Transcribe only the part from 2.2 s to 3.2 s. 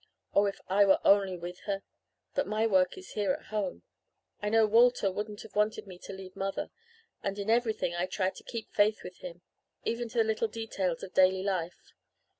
But my work is